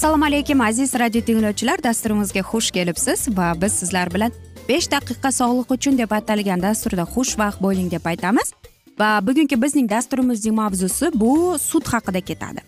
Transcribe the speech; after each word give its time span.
assalomu 0.00 0.24
alaykum 0.24 0.60
aziz 0.60 0.94
radio 0.94 1.20
tinglovchilar. 1.20 1.82
Dasturimizga 1.82 2.40
xush 2.40 2.70
kelibsiz 2.70 3.28
va 3.38 3.52
biz 3.62 3.72
sizlar 3.72 4.08
bilan 4.14 4.32
besh 4.68 4.86
daqiqa 4.90 5.30
sog'liq 5.38 5.72
uchun 5.76 5.98
deb 5.98 6.12
atalgan 6.18 6.62
dasturda 6.62 7.04
xushvaqt 7.14 7.60
bo'ling 7.64 7.90
deb 7.92 8.06
aytamiz. 8.12 8.52
Va 9.00 9.08
bugungi 9.26 9.56
bizning 9.62 9.90
dasturimizning 9.90 10.54
mavzusi 10.56 11.10
bu 11.14 11.58
sut 11.58 11.88
haqida 11.92 12.20
ketadi. 12.20 12.62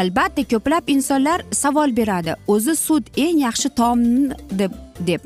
Albatta 0.00 0.42
ko'plab 0.52 0.90
insonlar 0.94 1.44
savol 1.52 1.94
beradi 1.98 2.34
o'zi 2.54 2.74
sut 2.76 3.04
eng 3.16 3.38
yaxshi 3.46 3.68
taomni 3.78 4.34
deb 4.60 4.72
deb. 5.10 5.20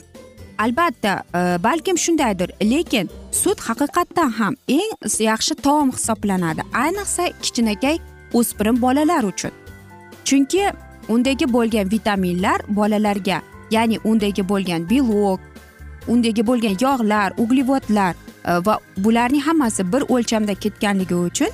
Albatta 0.64 1.12
e, 1.38 1.40
balkim 1.68 1.98
shundaydir 2.04 2.52
lekin 2.72 3.08
sut 3.32 3.64
haqiqatdan 3.68 4.30
ham 4.40 4.54
eng 4.68 4.92
yaxshi 5.30 5.54
taom 5.54 5.88
hisoblanadi 5.96 6.68
ayniqsa 6.84 7.30
kichkinakay 7.42 7.96
o'spirin 8.34 8.82
bolalar 8.84 9.24
uchun. 9.32 9.52
Chunki 10.28 10.64
undagi 11.08 11.52
bo'lgan 11.52 11.90
vitaminlar 11.90 12.60
bolalarga 12.68 13.42
ya'ni 13.70 13.98
undagi 14.04 14.48
bo'lgan 14.48 14.90
belok 14.90 15.40
undagi 16.08 16.46
bo'lgan 16.46 16.76
yog'lar 16.80 17.32
uglevodlar 17.36 18.14
e, 18.44 18.52
va 18.66 18.78
bularning 18.96 19.42
hammasi 19.42 19.92
bir 19.92 20.02
o'lchamda 20.08 20.54
ketganligi 20.54 21.14
uchun 21.14 21.50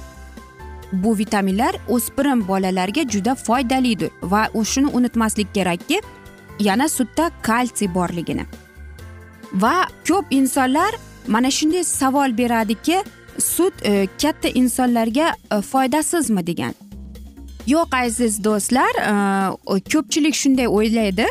bu 0.93 1.19
vitaminlar 1.19 1.75
o'spirin 1.89 2.49
bolalarga 2.49 3.03
juda 3.09 3.35
foydalidir 3.35 4.11
va 4.23 4.49
shuni 4.65 4.87
unutmaslik 4.87 5.55
kerakki 5.55 6.01
yana 6.61 6.89
sutda 6.89 7.31
kalsiy 7.43 7.95
borligini. 7.95 8.47
Va 9.55 9.87
ko'p 10.09 10.27
insonlar 10.31 10.95
mana 11.29 11.51
shunday 11.51 11.85
savol 11.85 12.39
beradiki 12.39 13.03
sut 13.39 13.75
e, 13.83 14.07
katta 14.23 14.49
insonlarga 14.49 15.35
e, 15.53 15.61
foydasizmi 15.61 16.47
degan. 16.47 16.75
Yo'q 17.67 17.97
aziz 17.97 18.45
do'stlar 18.45 18.95
e, 19.01 19.81
ko'pchilik 19.93 20.35
shunday 20.35 20.69
o'ylaydi. 20.69 21.27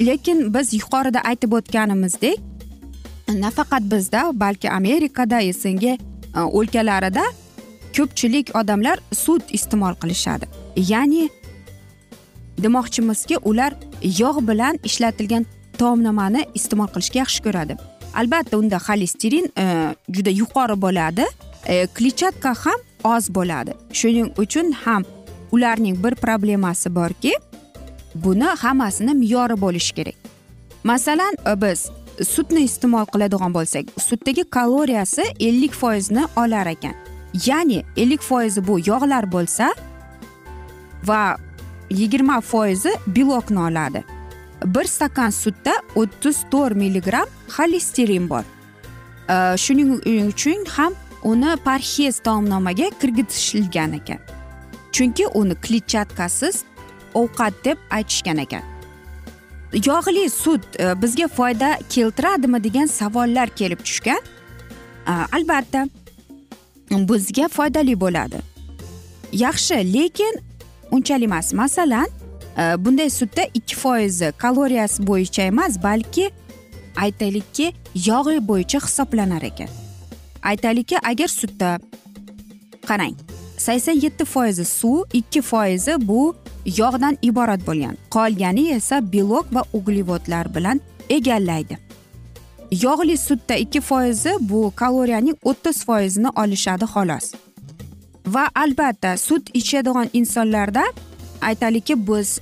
Lekin 0.00 0.54
biz 0.54 0.72
yuqorida 0.74 1.20
aytib 1.30 1.52
o'tganimizdek 1.52 2.38
nafaqat 3.28 3.82
bizda 3.92 4.30
balki 4.34 4.70
amerikada 4.70 5.40
sng 5.52 5.84
e, 5.84 5.96
o'lkalarida 6.58 7.24
ko'pchilik 7.96 8.56
odamlar 8.56 8.98
sut 9.12 9.42
iste'mol 9.58 9.94
qilishadi. 10.02 10.46
Ya'ni 10.76 11.28
demoqchimizki 12.62 13.36
ular 13.50 13.72
yog' 14.20 14.40
bilan 14.48 14.78
ishlatilgan 14.84 15.46
taomnomani 15.78 16.46
iste'mol 16.54 16.88
qilishga 16.94 17.18
yaxshi 17.24 17.42
ko'radi. 17.46 17.76
Albatta 18.20 18.58
unda 18.58 18.78
xolesterin 18.86 19.46
e, 19.58 19.64
juda 20.10 20.30
yuqori 20.30 20.80
bo'ladi. 20.86 21.26
Kletchatka 21.96 22.50
ham 22.64 22.80
oz 23.04 23.28
bo'ladi. 23.36 23.72
Shuning 23.98 24.28
uchun 24.42 24.72
ham 24.84 25.04
ularning 25.52 26.04
bir 26.04 26.14
problemasi 26.14 26.94
borki 26.94 27.34
buni 28.14 28.44
hammasini 28.44 29.14
me'yori 29.14 29.60
bo'lishi 29.60 29.94
kerak. 29.94 30.14
Masalan 30.84 31.36
e, 31.46 31.60
biz 31.62 31.90
sutni 32.22 32.60
iste'mol 32.60 33.06
qiladigan 33.12 33.54
bo'lsak 33.54 33.84
sutdagi 34.00 34.44
kaloriyasi 34.44 35.22
ellik 35.40 35.72
foizni 35.72 36.26
olar 36.36 36.66
ekan. 36.66 36.94
Ya'ni 37.46 37.82
ellik 37.96 38.22
foizi 38.22 38.66
bu 38.66 38.78
yog'lar 38.86 39.32
bo'lsa 39.32 39.72
va 41.04 41.36
yigirma 41.90 42.40
foizi 42.40 42.92
belokni 43.06 43.58
oladi. 43.58 44.04
Bir 44.64 44.84
stakan 44.84 45.30
sutda 45.30 45.74
o'ttiz 45.94 46.44
to'rt 46.50 46.76
milligramm 46.76 47.28
xolesterin 47.56 48.28
bor. 48.30 48.44
E, 49.28 49.56
shuning 49.56 49.90
uchun 50.28 50.64
ham 50.76 50.92
uni 51.24 51.56
parhez 51.64 52.18
taomnomaga 52.18 52.90
kirgizishilgan 53.00 53.92
ekan. 53.92 54.18
Chunki 54.94 55.26
uni 55.26 55.54
kletchatkasiz 55.54 56.56
ovqat 57.14 57.54
deb 57.64 57.78
aytishgan 57.90 58.38
ekan. 58.38 58.62
Yog'li 59.86 60.30
sut 60.30 60.80
e, 60.80 61.02
bizga 61.02 61.28
foyda 61.28 61.78
keltiradimi 61.90 62.64
degan 62.64 62.86
savollar 62.86 63.48
kelib 63.48 63.78
tushgan. 63.78 64.20
E, 65.08 65.12
albatta 65.36 65.88
bizga 66.90 67.48
foydali 67.48 68.00
bo'ladi. 68.00 68.38
Yaxshi 69.32 69.74
lekin 69.92 70.34
unchalik 70.90 71.24
emas. 71.24 71.52
Masalan 71.52 72.08
e, 72.58 72.62
bunday 72.84 73.10
sutda 73.10 73.42
ikki 73.54 73.76
foizi 73.76 74.32
kaloriyasi 74.38 75.06
bo'yicha 75.06 75.42
emas 75.42 75.82
balki 75.82 76.30
aytaylikki 76.96 77.72
yog'i 77.94 78.38
bo'yicha 78.48 78.78
hisoblanar 78.86 79.42
ekan. 79.42 79.68
Aytaylikki 80.42 80.98
agar 81.02 81.28
sutda 81.28 81.78
qarang. 82.86 83.16
Sakson 83.64 83.96
yetti 84.04 84.24
foizi 84.24 84.64
suv 84.64 85.04
ikki 85.12 85.40
foizi 85.42 85.94
bu 86.08 86.34
yog'dan 86.80 87.18
iborat 87.22 87.60
bo'lgan. 87.66 87.96
Qolgani 88.14 88.64
esa 88.78 88.96
belok 89.12 89.46
va 89.54 89.62
uglevodlar 89.72 90.54
bilan 90.54 90.80
egallaydi. 91.10 91.78
Yog'li 92.82 93.16
sutda 93.16 93.54
ikki 93.64 93.80
foizi 93.80 94.32
bu 94.40 94.72
kaloriyaning 94.76 95.36
o'ttiz 95.50 95.84
foizini 95.84 96.30
olishadi 96.42 96.84
xolos. 96.94 97.26
Va 98.34 98.44
albatta 98.54 99.16
sut 99.16 99.50
ichadigan 99.54 100.08
insonlarda 100.12 100.84
aytaylikki 101.40 101.94
biz 102.08 102.40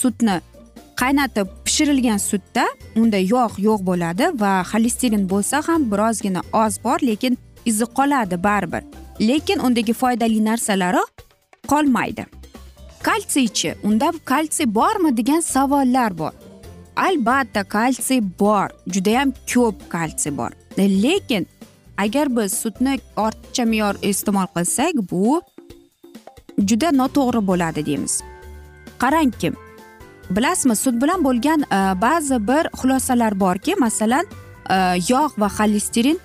sutni 0.00 0.40
qaynatib 1.00 1.48
pishirilgan 1.64 2.20
sutda 2.30 2.64
unda 2.96 3.18
yog' 3.34 3.58
yo'q 3.66 3.80
bo'ladi 3.90 4.24
va 4.42 4.52
xolesterin 4.70 5.24
bo'lsa 5.32 5.56
ham 5.68 5.90
birozgina 5.90 6.40
oz 6.52 6.74
bor 6.84 6.98
lekin 7.08 7.38
izi 7.70 7.86
qoladi 7.98 8.36
baribir. 8.44 8.82
Lekin 9.20 9.58
undagi 9.58 9.92
foydali 9.92 10.44
narsalari 10.44 11.02
qolmaydi. 11.68 12.26
Kalsiychi 13.02 13.74
unda 13.82 14.12
kalsiy 14.24 14.74
bormi 14.74 15.16
degan 15.16 15.40
savollar 15.40 16.18
bor. 16.18 16.32
Albatta 16.96 17.64
kalsiy 17.64 18.22
bor. 18.40 18.68
Judayam 18.86 19.32
ko'p 19.54 19.76
kalsiy 19.90 20.36
bor. 20.36 20.50
Lekin 20.78 21.46
agar 21.96 22.36
biz 22.36 22.52
sutni 22.52 22.98
ortiqcha 23.16 23.64
me'yor 23.64 23.94
iste'mol 24.02 24.46
qilsak 24.54 24.94
bu 25.10 25.40
juda 26.68 26.88
noto'g'ri 27.00 27.46
bo'ladi 27.46 27.86
deymiz. 27.86 28.22
Qarangki 28.98 29.52
bilasizmi 30.30 30.76
sut 30.76 31.02
bilan 31.02 31.24
bo'lgan 31.24 31.60
e, 31.62 31.80
ba'zi 32.02 32.38
bir 32.48 32.64
xulosalar 32.78 33.40
borki 33.40 33.74
masalan 33.74 34.26
e, 34.70 34.76
yog' 35.08 35.34
va 35.38 35.48
xolesterin 35.58 36.18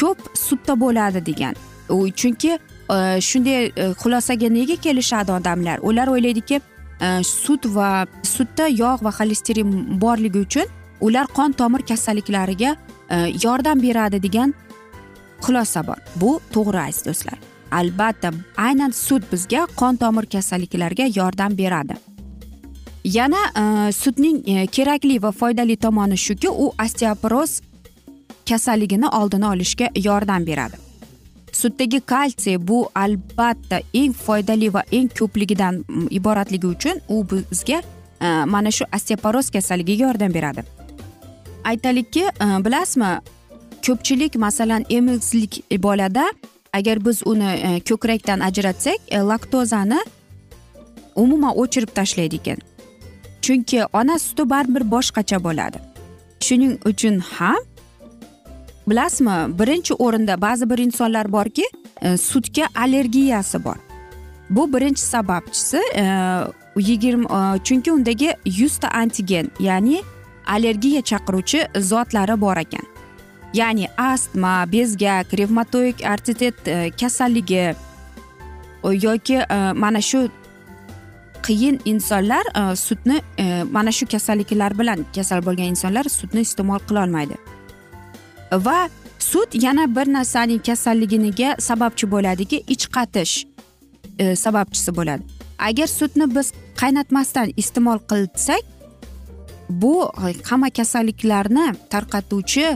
ko'p 0.00 0.18
sutda 0.46 0.80
bo'ladi 0.80 1.26
degan. 1.26 1.54
Chunki 1.88 2.58
e, 2.90 3.20
shunday 3.20 3.72
e, 3.76 3.92
xulosaga 4.02 4.48
nega 4.48 4.76
kelishadi 4.76 5.32
odamlar? 5.32 5.78
Ular 5.82 6.08
o'ylaydiki 6.08 6.60
e, 7.00 7.22
sut 7.22 7.66
va 7.66 8.06
sutda 8.22 8.68
yog' 8.68 9.04
va 9.04 9.10
xolesterin 9.10 10.00
borligi 10.00 10.38
uchun 10.38 10.66
ular 11.00 11.26
qon 11.26 11.52
tomir 11.52 11.82
kasalliklariga 11.82 12.76
yordam 13.42 13.82
beradi 13.82 14.22
degan 14.22 14.54
xulosa 15.44 15.86
bor. 15.86 15.98
Bu 16.16 16.40
to'g'ri 16.52 16.80
aziz 16.88 17.04
do'stlar. 17.06 17.38
Albatta 17.70 18.30
aynan 18.56 18.90
sut 18.90 19.22
bizga 19.32 19.66
qon 19.76 19.96
tomir 19.96 20.26
kasalliklariga 20.34 21.06
yordam 21.16 21.58
beradi. 21.58 21.96
Yana 23.04 23.42
e, 23.62 23.92
sutning 23.92 24.48
e, 24.48 24.66
kerakli 24.66 25.22
va 25.22 25.32
foydali 25.32 25.76
tomoni 25.76 26.16
shuki 26.16 26.48
u 26.48 26.72
osteoporoz 26.84 27.60
kasalligini 28.48 29.08
oldini 29.08 29.46
olishga 29.46 29.88
yordam 30.08 30.46
beradi. 30.46 30.83
Sutdagi 31.54 32.00
kalsiy 32.00 32.58
bu 32.68 32.88
albatta 32.94 33.80
eng 33.94 34.14
foydali 34.24 34.72
va 34.74 34.82
eng 34.92 35.08
ko'pligidan 35.18 35.84
iboratligi 36.10 36.66
uchun 36.66 37.00
u 37.08 37.22
bizga 37.30 37.82
e, 38.20 38.26
mana 38.54 38.70
shu 38.70 38.84
osteoporoz 38.96 39.50
kasalligiga 39.50 40.06
yordam 40.06 40.34
beradi. 40.34 40.64
Aytaylikki 41.64 42.24
e, 42.24 42.46
bilasizmi 42.64 43.12
ko'pchilik 43.86 44.36
masalan 44.36 44.84
emizlik 44.90 45.62
bolada 45.82 46.26
agar 46.72 47.04
biz 47.06 47.22
uni 47.26 47.50
e, 47.68 47.80
ko'krakdan 47.88 48.40
ajratsak 48.40 49.10
laktozani 49.30 50.00
umuman 51.14 51.52
o'chirib 51.56 51.90
tashlaydi 51.94 52.36
ekan. 52.42 52.58
Chunki 53.42 53.84
ona 53.92 54.18
suti 54.18 54.50
baribir 54.50 54.90
boshqacha 54.90 55.38
bo'ladi. 55.46 55.78
Shuning 56.40 56.74
uchun 56.90 57.18
ham 57.18 57.62
bilasizmi? 58.86 59.58
Birinchi 59.58 59.94
o'rinda 59.94 60.40
ba'zi 60.40 60.70
bir 60.70 60.78
insonlar 60.78 61.32
borki 61.32 61.64
e, 62.02 62.16
sutga 62.16 62.68
allergiyasi 62.74 63.64
bor. 63.64 63.76
Bu 64.50 64.72
birinchi 64.72 65.00
sababchisi 65.02 65.80
e, 65.94 66.04
yigirma 66.76 67.56
e, 67.56 67.58
chunki 67.64 67.92
undagi 67.92 68.34
yuzta 68.44 68.88
antigen 68.88 69.50
ya'ni 69.60 70.02
allergiya 70.46 71.02
chaqiruvchi 71.02 71.66
zotlari 71.80 72.40
bor 72.40 72.56
ekan. 72.56 72.86
Ya'ni 73.54 73.88
astma 73.96 74.72
bezgak 74.72 75.34
revmatoid 75.38 76.04
artritit 76.04 76.68
e, 76.68 76.90
kasalligi 77.00 77.54
e, 77.56 77.74
yoki 78.84 79.34
e, 79.34 79.72
mana 79.72 80.00
shu 80.00 80.28
qiyin 81.42 81.80
insonlar 81.84 82.44
e, 82.56 82.76
sutni 82.76 83.20
e, 83.38 83.62
mana 83.72 83.92
shu 83.92 84.06
kasalliklar 84.06 84.78
bilan 84.78 85.06
kasal 85.14 85.44
bo'lgan 85.46 85.74
insonlar 85.74 86.04
sutni 86.04 86.40
iste'mol 86.40 86.78
qilolmaydi 86.88 87.53
va 88.66 88.88
sut 89.18 89.54
yana 89.54 89.86
bir 89.96 90.06
narsaning 90.12 90.62
kasalligiga 90.66 91.56
sababchi 91.58 92.10
bo'ladiki 92.10 92.62
ich 92.74 92.86
qatish 92.96 93.34
e, 94.18 94.36
sababchisi 94.36 94.96
bo'ladi. 94.96 95.22
Agar 95.58 95.86
sutni 95.86 96.26
biz 96.36 96.52
qaynatmasdan 96.80 97.52
iste'mol 97.56 97.98
qilsak 98.10 98.64
bu 99.68 99.94
hamma 100.50 100.70
kasalliklarni 100.70 101.66
tarqatuvchi 101.92 102.66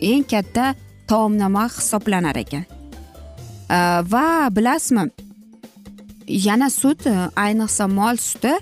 eng 0.00 0.24
katta 0.32 0.74
taomnoma 1.08 1.68
hisoblanar 1.76 2.36
ekan. 2.36 2.64
E, 3.70 3.78
va 4.12 4.48
bilasizmi 4.56 5.10
yana 6.48 6.70
sut 6.70 7.06
e, 7.06 7.16
ayniqsa 7.44 7.88
mol 7.88 8.16
suti 8.16 8.54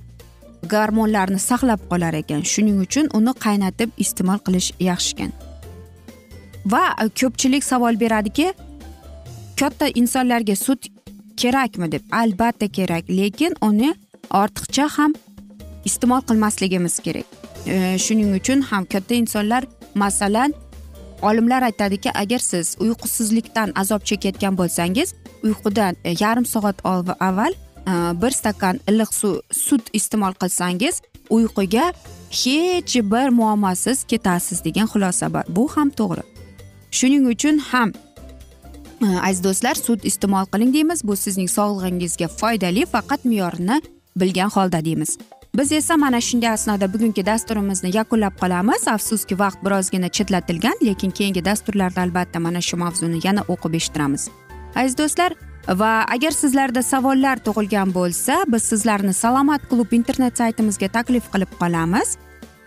gormonlarni 0.73 1.39
saqlab 1.39 1.81
qolar 1.91 2.15
ekan. 2.23 2.43
Shuning 2.53 2.79
uchun 2.87 3.11
uni 3.19 3.33
qaynatib 3.47 3.91
iste'mol 4.05 4.41
qilish 4.47 4.73
yaxshi 4.91 5.15
ekan. 5.17 5.33
Va 6.73 6.85
ko'pchilik 7.21 7.65
savol 7.65 8.01
beradiki 8.01 8.53
katta 9.61 9.89
insonlarga 9.95 10.57
sut 10.57 10.89
kerakmi 11.37 11.93
deb. 11.93 12.03
Albatta 12.13 12.69
kerak 12.69 13.09
lekin 13.09 13.55
uni 13.63 13.95
ortiqcha 14.31 14.89
ham 14.99 15.15
iste'mol 15.85 16.23
qilmasligimiz 16.29 16.99
kerak. 17.07 17.27
E, 17.67 17.99
shuning 17.99 18.35
uchun 18.41 18.63
ham 18.71 18.85
katta 18.85 19.15
insonlar 19.15 19.65
masalan 19.95 20.55
olimlar 21.23 21.63
aytadiki 21.63 22.11
agar 22.13 22.39
siz 22.39 22.77
uyqusizlikdan 22.81 23.73
azob 23.75 24.03
chekayotgan 24.05 24.59
bo'lsangiz 24.59 25.15
uyqudan 25.43 25.97
e, 26.05 26.15
yarim 26.21 26.47
soat 26.47 26.77
avval 26.87 27.53
e, 27.53 27.93
bir 28.23 28.31
stakan 28.31 28.81
iliq 28.89 29.13
suv 29.21 29.41
sut 29.53 29.91
iste'mol 29.93 30.35
qilsangiz 30.43 31.03
uyquga 31.31 31.93
hech 32.31 32.95
bir 33.13 33.29
muammosiz 33.29 34.05
ketasiz 34.05 34.65
degan 34.65 34.87
xulosa 34.87 35.33
bor. 35.35 35.45
Bu 35.49 35.69
ham 35.77 35.91
to'g'ri. 35.91 36.36
Shuning 36.99 37.25
uchun 37.35 37.59
ham 37.71 37.93
e, 39.05 39.07
aziz 39.29 39.45
do'stlar 39.47 39.77
sut 39.87 40.05
iste'mol 40.11 40.47
qiling 40.53 40.75
deymiz. 40.77 41.01
Bu 41.09 41.17
sizning 41.25 41.51
sog'lig'ingizga 41.59 42.29
foydali 42.41 42.87
faqat 42.95 43.25
me'yorini 43.31 43.81
bilgan 44.21 44.51
holda 44.57 44.85
deymiz. 44.85 45.19
Biz 45.57 45.73
esa 45.73 45.97
mana 45.97 46.21
shunday 46.21 46.51
asnoda 46.51 46.93
bugungi 46.95 47.27
dasturimizni 47.27 47.97
yakunlab 47.97 48.35
qolamiz. 48.43 48.89
Afsuski 48.89 49.39
vaqt 49.39 49.65
birozgina 49.65 50.09
chetlatilgan 50.09 50.77
lekin 50.89 51.11
keyingi 51.11 51.45
dasturlarda 51.45 52.01
albatta 52.01 52.41
mana 52.41 52.61
shu 52.61 52.77
mavzuni 52.77 53.21
yana 53.27 53.43
o'qib 53.53 53.75
eshittiramiz. 53.79 54.29
Aziz 54.75 54.99
do'stlar 54.99 55.33
va 55.83 55.93
agar 56.15 56.31
sizlarda 56.31 56.83
savollar 56.83 57.37
tug'ilgan 57.47 57.95
bo'lsa 57.95 58.45
biz 58.49 58.63
sizlarni 58.63 59.15
salomat 59.15 59.69
klub 59.71 59.93
internet 59.93 60.39
saytimizga 60.39 60.89
taklif 60.89 61.25
qilib 61.33 61.53
qolamiz. 61.61 62.17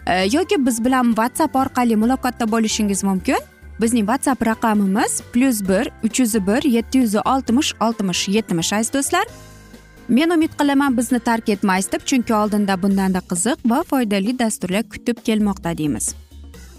E, 0.08 0.14
yoki 0.36 0.66
biz 0.66 0.84
bilan 0.86 1.06
whatsapp 1.20 1.56
orqali 1.56 1.96
muloqotda 1.96 2.52
bo'lishingiz 2.52 3.04
mumkin. 3.04 3.42
Bizning 3.81 4.06
whatsapp 4.06 4.46
raqamimiz 4.46 5.22
plyus 5.34 5.62
bir 5.70 5.90
uch 6.04 6.20
yuz 6.20 6.34
bir 6.48 6.64
yetti 6.64 6.98
yuz 6.98 7.16
oltmish 7.16 7.74
oltmish 7.81 8.28
yetmish 8.28 8.74
aziz 8.74 8.94
do'stlar. 8.94 9.26
Men 10.08 10.30
umid 10.30 10.54
qilaman 10.60 10.98
bizni 10.98 11.20
tark 11.20 11.50
etmaysiz 11.50 11.92
deb 11.92 12.02
chunki 12.06 12.34
oldinda 12.34 12.81
bundanda 12.84 13.20
qiziq 13.20 13.58
va 13.66 13.84
foydali 13.84 14.40
dasturlar 14.40 14.84
kutib 14.90 15.18
kelmoqda 15.26 15.78
deymiz. 15.78 16.16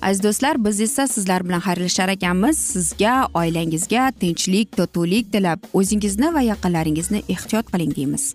Aziz 0.02 0.23
do'stlar 0.23 0.64
biz 0.64 0.81
esa 0.81 1.06
sizlar 1.06 1.44
bilan 1.44 1.61
xayrlashar 1.61 2.08
ekanmiz. 2.08 2.58
Sizga 2.58 3.29
oilangizga 3.35 4.12
tinchlik 4.20 4.76
totuvlik 4.76 5.32
tilab 5.32 5.61
o'zingizni 5.73 6.35
va 6.35 6.41
yaqinlaringizni 6.41 7.23
ehtiyot 7.29 7.67
qiling 7.73 7.97
deymiz. 7.97 8.35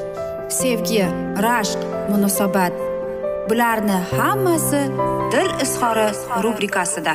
sevgi 0.51 1.05
rashq 1.45 1.79
munosabat. 2.09 2.73
Bularni 3.49 3.97
hammasi 4.17 4.81
dil 5.31 5.51
izhori 5.63 6.07
rubrikasida. 6.43 7.13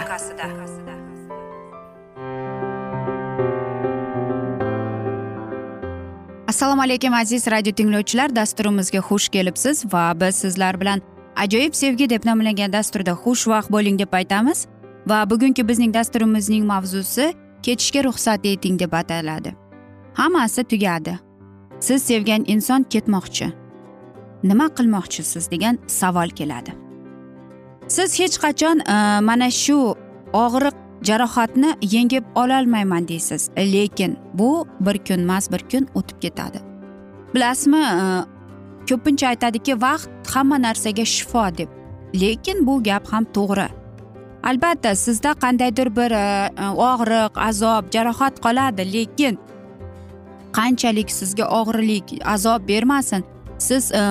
Assalomu 6.49 6.83
alaykum 6.83 7.14
aziz 7.14 7.47
radio 7.47 7.73
tinglovchilar. 7.73 8.37
Dasturimizga 8.37 8.99
xush 8.99 9.28
kelibsiz 9.28 9.85
va 9.93 10.21
biz 10.21 10.35
sizlar 10.35 10.81
bilan 10.81 11.02
ajoyib 11.37 11.75
sevgi 11.75 12.11
deb 12.11 12.25
nomlangan 12.25 12.73
dasturda 12.73 13.11
xushvaqt 13.11 13.71
bo'ling 13.71 13.99
deb 13.99 14.12
aytamiz. 14.12 14.66
Va 15.07 15.31
bugungi 15.31 15.69
bizning 15.69 15.95
dasturimizning 15.95 16.64
mavzusi 16.64 17.35
ketishga 17.62 18.05
ruxsat 18.05 18.47
eting 18.47 18.78
deb 18.78 18.93
ataladi. 18.93 19.55
Hammasi 20.14 20.64
tugadi. 20.64 21.25
Siz 21.80 22.02
sevgan 22.02 22.45
inson 22.47 22.83
ketmoqchi. 22.83 23.52
Nima 24.45 24.68
qilmoqchisiz 24.76 25.50
degan 25.50 25.78
savol 25.87 26.28
keladi. 26.28 26.73
Siz 27.88 28.18
hech 28.21 28.38
qachon 28.45 28.80
e, 28.80 29.21
mana 29.21 29.50
shu 29.50 29.78
og'riq 30.33 30.76
jarohatni 31.09 31.71
yengib 31.83 32.25
ololmayman 32.35 33.09
deysiz. 33.09 33.50
Lekin 33.56 34.16
bu 34.35 34.66
bir 34.80 34.99
kun 34.99 35.21
emas 35.26 35.50
bir 35.52 35.62
kun 35.71 35.88
o'tib 35.95 36.21
ketadi. 36.21 36.59
Bilasizmi 37.35 37.83
e, 38.02 38.04
ko'pincha 38.88 39.28
aytadiki 39.28 39.80
vaqt 39.80 40.35
hamma 40.35 40.62
narsaga 40.62 41.04
shifo 41.04 41.47
deb. 41.59 41.68
Lekin 42.21 42.66
bu 42.66 42.83
gap 42.83 43.12
ham 43.12 43.25
to'g'ri. 43.25 43.68
Albatta 44.42 44.95
sizda 44.95 45.35
qandaydir 45.42 45.97
bir 45.97 46.11
e, 46.11 46.26
og'riq 46.90 47.33
azob 47.49 47.85
jarohat 47.95 48.40
qoladi 48.45 48.92
lekin 48.92 49.38
qanchalik 50.53 51.11
sizga 51.11 51.45
og'irlik 51.49 52.21
azob 52.25 52.69
bermasin. 52.69 53.25
Siz 53.59 53.93
e, 53.93 54.03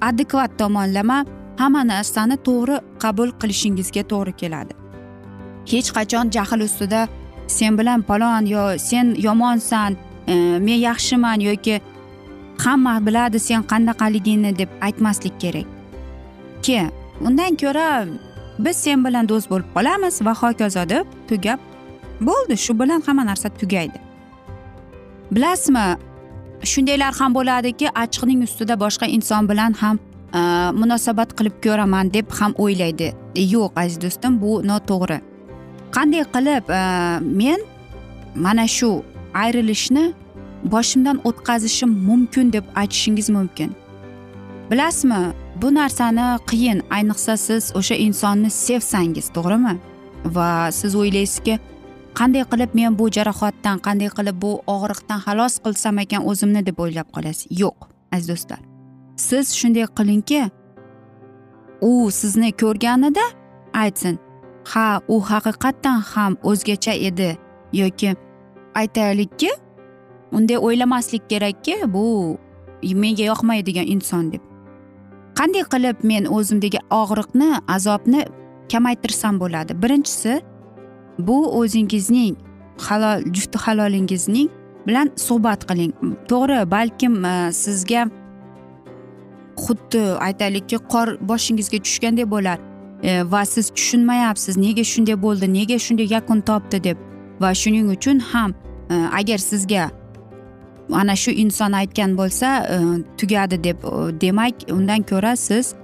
adekvat 0.00 0.58
tomonlama 0.58 1.24
hamma 1.58 1.82
narsani 1.86 2.36
to'g'ri 2.46 2.76
qabul 3.02 3.30
qilishingizga 3.40 4.02
to'g'ri 4.12 4.32
keladi. 4.36 4.72
Hech 5.72 5.90
qachon 5.96 6.30
jahl 6.36 6.60
ustida 6.68 7.08
sen 7.46 7.78
bilan 7.78 8.02
palon 8.02 8.46
yo 8.46 8.78
sen 8.78 9.14
yomonsan 9.26 9.96
e, 10.26 10.34
men 10.66 10.78
yaxshiman 10.88 11.40
yoki 11.40 11.80
hamma 12.64 12.94
biladi 13.06 13.38
sen 13.38 13.62
qanaqaligingni 13.62 14.58
deb 14.58 14.68
aytmaslik 14.80 15.40
kerak. 15.40 15.66
Ke 16.62 16.80
undan 17.26 17.56
ko'ra 17.62 18.06
biz 18.58 18.76
sen 18.76 19.04
bilan 19.04 19.28
do'st 19.28 19.50
bo'lib 19.50 19.68
qolamiz 19.74 20.24
va 20.26 20.34
hokazo 20.42 20.88
deb 20.88 21.06
tugab 21.28 21.58
bo'ldi. 22.28 22.56
Shu 22.64 22.72
bilan 22.80 23.00
hamma 23.06 23.24
narsa 23.30 23.48
tugaydi. 23.60 24.11
Bilasizmi? 25.34 25.86
Shundaylar 26.72 27.12
ham 27.20 27.34
bo'ladiki 27.34 27.86
achchiqning 28.02 28.42
ustida 28.46 28.74
boshqa 28.84 29.06
inson 29.16 29.48
bilan 29.50 29.72
ham 29.82 29.96
e, 30.38 30.40
munosabat 30.80 31.30
qilib 31.38 31.56
ko'raman 31.64 32.12
deb 32.16 32.26
ham 32.38 32.52
o'ylaydi. 32.64 33.08
Yo'q 33.54 33.70
aziz 33.82 33.98
do'stim 34.04 34.40
bu 34.42 34.52
noto'g'ri. 34.70 35.18
Qanday 35.96 36.24
qilib 36.34 36.64
e, 36.70 36.82
men 37.40 37.60
mana 38.44 38.66
shu 38.76 38.90
ayrilishni 39.44 40.04
boshimdan 40.74 41.20
o'tkazishim 41.28 41.90
mumkin 42.08 42.52
deb 42.52 42.64
aytishingiz 42.80 43.30
mumkin? 43.36 43.70
Bilasizmi 44.70 45.22
bu 45.62 45.74
narsani 45.74 46.26
qiyin 46.50 46.78
ayniqsa 46.96 47.36
siz 47.36 47.72
o'sha 47.78 47.94
insonni 48.06 48.50
sevsangiz 48.50 49.26
to'g'rimi? 49.36 49.74
Va 50.36 50.48
siz 50.72 50.94
o'ylaysizki 50.94 51.58
qanday 52.18 52.44
qilib 52.52 52.74
men 52.78 52.98
bu 52.98 53.08
jarohatdan 53.16 53.80
qanday 53.86 54.10
qilib 54.16 54.36
bu 54.44 54.50
og'riqdan 54.74 55.20
xalos 55.26 55.54
qilsam 55.64 55.98
ekan 56.04 56.22
o'zimni 56.30 56.60
deb 56.66 56.78
o'ylab 56.84 57.08
qolasiz? 57.14 57.46
Yo'q 57.62 57.78
aziz 58.14 58.28
do'stlar. 58.30 58.60
Siz 59.16 59.46
shunday 59.58 59.86
qilingki 59.98 60.42
u 61.80 62.10
sizni 62.20 62.50
ko'rganida 62.62 63.24
aytsin 63.82 64.18
ha 64.72 64.86
u 65.08 65.16
haqiqatdan 65.30 65.98
ham 66.12 66.32
o'zgacha 66.50 66.94
edi 67.08 67.30
yoki 67.72 68.14
aytaylikki 68.80 69.50
unday 70.36 70.58
o'ylamaslik 70.66 71.28
kerakki 71.32 71.74
bu 71.94 72.04
menga 73.02 73.24
yoqmaydigan 73.30 73.86
inson 73.94 74.32
deb. 74.32 74.42
Qanday 75.38 75.64
qilib 75.72 75.96
men 76.10 76.24
o'zimdagi 76.36 76.80
og'riqni 77.00 77.50
azobni 77.76 78.22
kamaytirsam 78.72 79.40
bo'ladi? 79.42 79.72
Birinchisi 79.82 80.40
bu 81.18 81.58
o'zingizning 81.58 82.36
halol 82.78 83.24
jufti 83.34 83.58
halolingizning 83.58 84.50
bilan 84.86 85.10
suhbat 85.16 85.66
qiling. 85.68 85.92
To'g'ri 86.28 86.70
balkim 86.70 87.24
e, 87.24 87.52
sizga 87.52 88.08
xuddi 89.56 90.02
aytaylikki 90.26 90.76
qor 90.92 91.08
boshingizga 91.20 91.78
tushgandek 91.86 92.30
bo'lar. 92.30 92.58
E, 93.02 93.30
va 93.32 93.44
siz 93.44 93.70
tushunmayapsiz 93.70 94.56
nega 94.56 94.84
shunday 94.84 95.16
bo'ldi 95.22 95.52
nega 95.52 95.78
shunday 95.78 96.06
yakun 96.16 96.40
topdi 96.40 96.84
deb. 96.84 96.96
Va 97.40 97.54
shuning 97.54 97.90
uchun 97.96 98.18
ham 98.18 98.54
e, 98.90 98.94
agar 98.94 99.38
sizga 99.38 99.90
ana 100.92 101.16
shu 101.16 101.30
inson 101.30 101.72
aytgan 101.72 102.16
bo'lsa 102.18 102.48
e, 102.74 102.76
tugadi 103.18 103.64
deb 103.64 103.78
e, 103.84 104.20
demak 104.20 104.54
undan 104.70 105.02
ko'ra 105.02 105.36
siz 105.36 105.74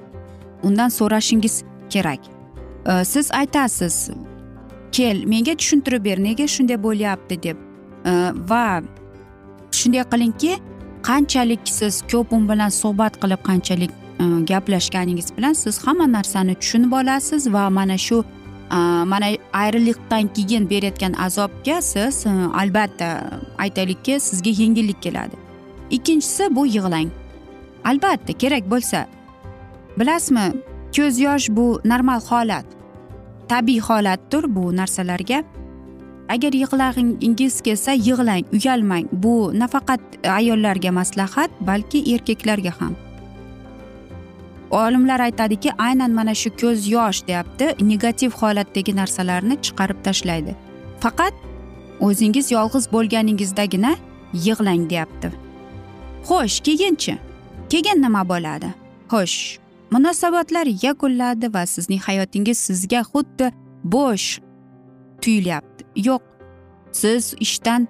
undan 0.63 0.89
so'rashingiz 0.89 1.63
kerak. 1.91 2.21
Siz 3.05 3.31
aytasiz 3.33 4.11
kel 4.93 5.25
menga 5.27 5.55
tushuntirib 5.61 6.05
ber 6.05 6.19
nega 6.29 6.47
shunday 6.55 6.79
bo'lyapti 6.87 7.43
deb. 7.43 7.57
Va 8.51 8.65
shunday 9.79 10.05
qilingki 10.13 10.53
qanchalik 11.09 11.61
siz 11.65 12.03
ko'p 12.13 12.33
u 12.33 12.39
bilan 12.51 12.69
suhbat 12.69 13.21
qilib 13.23 13.41
qanchalik 13.49 13.91
e, 14.23 14.25
gaplashganingiz 14.51 15.29
bilan 15.37 15.53
siz 15.53 15.79
hamma 15.87 16.07
narsani 16.13 16.55
tushunib 16.55 16.93
olasiz 16.93 17.53
va 17.53 17.71
mana 17.71 17.99
shu 18.07 18.25
e, 18.77 18.79
mana 19.13 19.29
ayriliqdan 19.53 20.25
keyin 20.37 20.71
berayotgan 20.71 21.13
azobga 21.27 21.83
siz 21.83 22.27
e, 22.27 22.31
albatta 22.63 23.09
aytaylikki 23.59 24.21
sizga 24.21 24.51
yengillik 24.63 25.03
keladi. 25.03 25.37
Ikkinchisi 25.91 26.57
bu 26.57 26.67
yig'lang. 26.67 27.09
Albatta 27.85 28.33
kerak 28.33 28.71
bo'lsa. 28.71 29.07
Bilasizmi 29.99 30.47
ko'z 30.97 31.21
yosh 31.21 31.47
bu 31.57 31.81
normal 31.85 32.21
holat. 32.21 32.67
Tabiiy 33.49 33.81
holatdir 33.81 34.45
bu 34.57 34.77
narsalarga. 34.77 35.43
Agar 36.29 36.53
yig'lagingiz 36.53 37.61
kelsa 37.67 37.93
yig'lang 37.93 38.45
uyalmang. 38.53 39.07
Bu 39.13 39.53
nafaqat 39.55 40.01
e, 40.23 40.31
ayollarga 40.31 40.93
maslahat 40.93 41.51
balki 41.61 42.15
erkaklarga 42.15 42.73
ham. 42.81 42.97
Olimlar 44.71 45.21
aytadiki 45.21 45.71
aynan 45.79 46.11
mana 46.11 46.35
shu 46.35 46.51
ko'z 46.61 46.89
yosh 46.89 47.27
deyapti 47.29 47.67
negativ 47.81 48.31
holatdagi 48.41 48.97
narsalarni 48.97 49.57
chiqarib 49.65 50.03
tashlaydi. 50.05 50.53
Faqat 51.01 51.35
o'zingiz 52.01 52.51
yolg'iz 52.57 52.93
bo'lganingizdagina 52.93 53.93
yig'lang 54.33 54.91
deyapti. 54.91 55.33
Xo'sh 56.29 56.61
keyinchi 56.67 57.15
keyin 57.71 58.03
nima 58.03 58.23
bo'ladi? 58.29 58.69
Xo'sh. 59.13 59.68
Munosabatlar 59.91 60.67
yakunladi 60.83 61.55
va 61.55 61.67
sizning 61.67 62.01
hayotingiz 62.01 62.59
sizga 62.59 63.01
xuddi 63.13 63.53
bo'sh 63.85 64.41
tuyulyapti. 65.23 65.85
Yo'q 66.09 66.23
siz 66.93 67.35
ishdan 67.41 67.89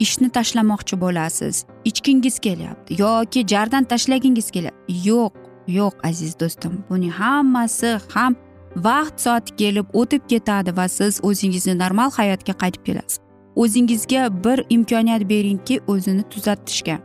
ishni 0.00 0.28
tashlamoqchi 0.36 1.00
bo'lasiz. 1.00 1.64
Ichgingiz 1.84 2.38
kelyapti 2.38 3.02
yoki 3.02 3.46
jardan 3.46 3.84
tashlagingiz 3.84 4.50
kelyapti. 4.50 5.08
Yo'q 5.08 5.32
yo'q 5.68 5.94
aziz 6.04 6.40
do'stim. 6.40 6.72
Buning 6.90 7.12
hammasi 7.12 7.98
ham 8.14 8.36
vaqt 8.76 9.20
soati 9.20 9.56
kelib 9.56 9.86
o'tib 9.92 10.22
ketadi 10.28 10.76
va 10.76 10.88
siz 10.88 11.20
o'zingizni 11.22 11.78
normal 11.78 12.10
hayotga 12.10 12.52
qaytib 12.62 12.82
kelasiz. 12.84 13.18
O'zingizga 13.56 14.44
bir 14.44 14.64
imkoniyat 14.70 15.28
beringki 15.28 15.80
o'zini 15.86 16.22
tuzatishga. 16.22 16.96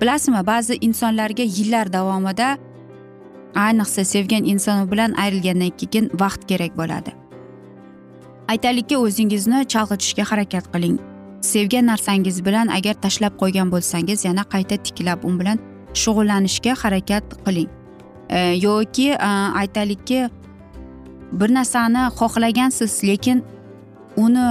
Bilasizmi 0.00 0.46
ba'zi 0.46 0.74
insonlarga 0.80 1.42
yillar 1.42 1.92
davomida 1.92 2.56
ayniqsa 3.54 4.04
sevgan 4.04 4.44
insoni 4.44 4.90
bilan 4.90 5.12
ayrilgandan 5.12 5.72
keyin 5.80 6.10
vaqt 6.20 6.46
kerak 6.48 6.76
bo'ladi. 6.76 7.12
Aytaylikki 8.48 8.96
o'zingizni 8.98 9.64
chalg'itishga 9.72 10.24
harakat 10.30 10.66
qiling. 10.72 10.98
Sevgan 11.40 11.86
narsangiz 11.86 12.44
bilan 12.44 12.68
agar 12.68 12.94
tashlab 12.94 13.34
qo'ygan 13.40 13.70
bo'lsangiz 13.74 14.24
yana 14.24 14.44
qayta 14.54 14.76
tiklab 14.86 15.24
u 15.24 15.30
bilan 15.40 15.58
shug'ullanishga 15.94 16.74
harakat 16.82 17.24
qiling. 17.46 17.68
E, 18.28 18.38
yoki 18.38 19.08
e, 19.10 19.30
aytaylikki 19.60 20.30
bir 21.32 21.54
narsani 21.54 22.02
xohlagansiz 22.18 23.04
lekin 23.04 23.44
uni 24.16 24.46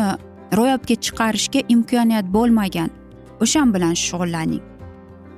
ro'yobga 0.57 0.95
chiqarishga 1.05 1.61
imkoniyat 1.73 2.25
bo'lmagan 2.35 2.89
o'shan 3.43 3.73
bilan 3.73 3.93
shug'ullaning. 3.93 4.63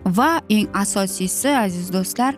Va 0.05 0.41
eng 0.49 0.67
asosiysi 0.83 1.49
aziz 1.65 1.93
do'stlar 1.93 2.33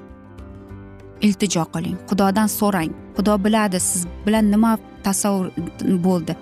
iltijo 1.26 1.64
qiling 1.74 1.98
xudodan 2.10 2.50
so'rang. 2.60 2.92
Xudo 3.18 3.34
biladi 3.46 3.80
siz 3.90 4.02
bilan 4.26 4.52
nima 4.54 4.72
tasavvur 5.06 5.48
bo'ldi 6.08 6.34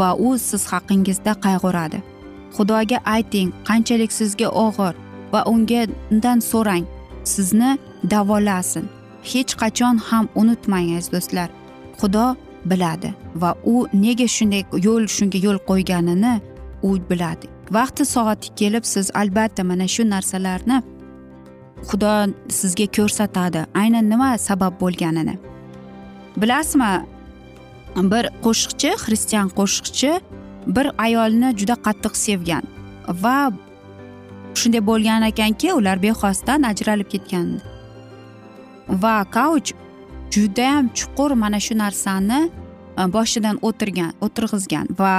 va 0.00 0.10
u 0.26 0.28
siz 0.48 0.62
haqingizda 0.72 1.32
qayg'uradi. 1.44 1.98
Xudoga 2.56 2.98
ayting 3.14 3.48
qanchalik 3.68 4.12
sizga 4.18 4.48
og'ir 4.66 4.94
va 5.32 5.40
unga 5.52 5.82
undan 6.12 6.38
so'rang. 6.50 6.84
Sizni 7.32 7.70
davolasin. 8.12 8.86
Hech 9.32 9.52
qachon 9.62 9.96
ham 10.08 10.24
unutmang 10.40 10.88
aziz 10.96 11.12
do'stlar. 11.14 11.48
Xudo 12.00 12.26
biladi 12.70 13.10
va 13.42 13.50
u 13.72 13.74
nega 14.04 14.26
shunday 14.36 14.62
yo'l 14.86 15.04
shunga 15.16 15.38
yo'l 15.46 15.58
qo'yganini 15.68 16.34
u 16.88 16.90
biladi. 17.10 17.46
Vaqti 17.76 18.04
soati 18.14 18.48
kelib 18.60 18.84
siz 18.92 19.06
albatta 19.20 19.62
mana 19.64 19.86
shu 19.94 20.02
narsalarni 20.14 20.76
xudo 21.88 22.12
sizga 22.48 22.86
ko'rsatadi 22.96 23.66
aynan 23.82 24.10
nima 24.12 24.38
sabab 24.38 24.74
bo'lganini. 24.82 25.34
Bilasizmi 26.40 26.92
bir 28.12 28.24
qo'shiqchi 28.44 28.90
xristian 29.04 29.48
qo'shiqchi 29.58 30.12
bir 30.76 30.86
ayolni 31.06 31.48
juda 31.60 31.76
qattiq 31.86 32.14
sevgan 32.24 32.64
va 33.24 33.36
shunday 34.60 34.82
bo'lgan 34.90 35.22
ekanki 35.30 35.68
ular 35.78 36.02
bexosdan 36.02 36.62
ajralib 36.70 37.08
ketgan. 37.14 37.46
Va 39.02 39.16
kauch 39.36 39.72
judayam 40.34 40.88
chuqur 40.98 41.30
mana 41.42 41.60
shu 41.66 41.74
narsani 41.78 42.40
e, 43.00 43.02
boshidan 43.16 43.56
o'tirgan 43.68 44.12
o'tirg'izgan 44.24 44.86
va 45.00 45.14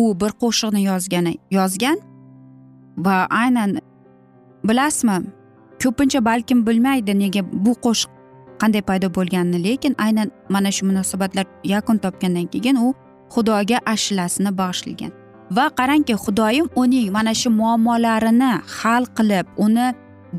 u 0.00 0.02
bir 0.20 0.32
qo'shiqni 0.42 0.80
yozgani 0.90 1.34
yozgan 1.58 1.98
va 3.06 3.16
aynan 3.42 3.70
bilasizmi? 4.68 5.18
Ko'pincha 5.82 6.24
balkim 6.24 6.66
bilmaydi 6.66 7.18
nega 7.18 7.42
bu 7.52 7.72
qo'shiq 7.84 8.10
qanday 8.60 8.82
paydo 8.88 9.08
bo'lganini 9.16 9.58
lekin 9.66 9.94
aynan 10.04 10.28
mana 10.48 10.70
shu 10.76 10.86
munosabatlar 10.86 11.46
yakun 11.64 11.96
topgandan 12.04 12.46
keyin 12.52 12.76
u 12.76 12.94
xudoga 13.34 13.78
ashulasini 13.94 14.50
bag'ishlagan. 14.60 15.10
Va 15.56 15.66
qarangki 15.78 16.14
xudoyim 16.24 16.66
uning 16.82 17.08
mana 17.16 17.34
shu 17.40 17.50
muammolarini 17.60 18.52
hal 18.78 19.04
qilib 19.16 19.46
uni 19.64 19.86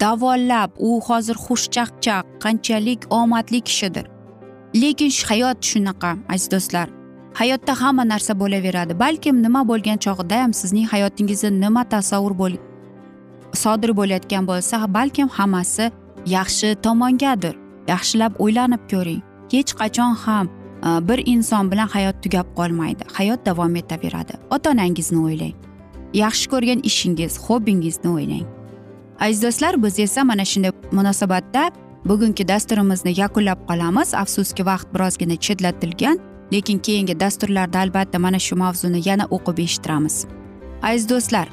davolab 0.03 0.71
u 0.87 0.89
hozir 1.07 1.37
xushchaqchaq 1.45 2.23
qanchalik 2.43 2.99
omadli 3.19 3.59
kishidir. 3.67 4.05
Lekin 4.81 5.11
hayot 5.29 5.57
shunaqa 5.69 6.11
aziz 6.33 6.51
do'stlar. 6.53 6.87
Hayotda 7.39 7.74
hamma 7.81 8.03
narsa 8.13 8.33
bo'laveradi 8.41 8.93
balkim 9.03 9.35
nima 9.46 9.61
bo'lgan 9.72 9.98
chog'ida 10.05 10.35
ham 10.43 10.53
sizning 10.61 10.87
hayotingizda 10.93 11.50
nima 11.63 11.83
tasavvur 11.93 12.33
bo'l 12.41 12.53
sodir 13.53 13.92
bo'layotgan 14.00 14.48
bo'lsa 14.48 14.94
balkim 14.94 15.27
hammasi 15.27 15.92
yaxshi 16.25 16.75
tomongadir. 16.85 17.55
Yaxshilab 17.87 18.33
o'ylanib 18.40 18.83
ko'ring. 18.92 19.22
Hech 19.51 19.72
qachon 19.81 20.16
ham 20.24 20.48
e, 20.85 21.07
bir 21.07 21.20
inson 21.25 21.72
bilan 21.72 21.87
hayot 21.87 22.16
tugab 22.24 22.48
qolmaydi. 22.55 23.03
Hayot 23.14 23.46
davom 23.46 23.75
etaveradi. 23.75 24.33
Ota 24.50 24.72
onangizni 24.72 25.20
o'ylang. 25.25 25.55
Yaxshi 26.14 26.50
ko'rgan 26.53 26.79
ishingiz 26.90 27.37
hobbingizni 27.46 28.09
o'ylang. 28.16 28.46
Aziz 29.20 29.44
do'stlar 29.44 29.83
biz 29.83 30.00
esa 30.00 30.24
mana 30.24 30.46
shunday 30.46 30.72
munosabatda 30.92 31.72
bugungi 32.05 32.48
dasturimizni 32.48 33.20
yakunlab 33.20 33.59
qolamiz. 33.70 34.14
Afsuski 34.24 34.66
vaqt 34.66 34.87
birozgina 34.94 35.35
chetlatilgan 35.35 36.18
lekin 36.53 36.79
keyingi 36.79 37.20
dasturlarda 37.20 37.79
albatta 37.79 38.20
mana 38.20 38.40
shu 38.40 38.55
mavzuni 38.55 39.09
yana 39.09 39.25
o'qib 39.35 39.57
eshittiramiz. 39.66 40.25
Aziz 40.83 41.09
do'stlar 41.09 41.48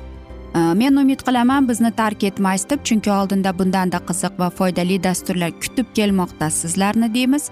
Э, 0.55 0.75
men 0.75 0.97
umid 0.97 1.23
qilaman 1.27 1.69
bizni 1.69 1.91
tark 1.93 2.25
etmaysiz 2.25 2.71
deb 2.71 2.85
chunki 2.85 3.11
oldinda 3.13 3.53
bundanda 3.59 4.01
qiziq 4.09 4.39
va 4.41 4.49
foydali 4.51 4.97
dasturlar 5.05 5.53
kutib 5.63 5.89
kelmoqda 5.95 6.51
sizlarni 6.51 7.15
deymiz. 7.15 7.51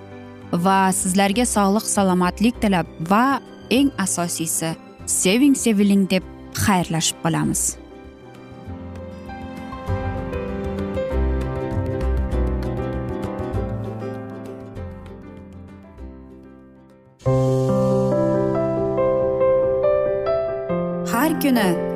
Va 0.53 0.93
sizlarga 0.93 1.45
sog'lik 1.47 1.87
salomatlik 1.97 2.61
tilab 2.63 2.87
va 3.11 3.41
eng 3.71 3.91
asosiysi 3.99 4.77
seving 5.07 5.57
seviling 5.65 6.07
deb 6.11 6.23
xayrlashib 6.65 7.19
qolamiz. 7.25 7.77
Har 21.13 21.41
kuni 21.43 21.96